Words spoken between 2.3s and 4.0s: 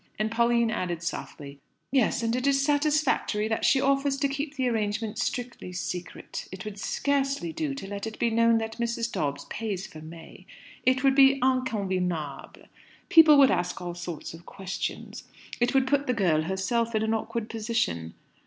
it is satisfactory that she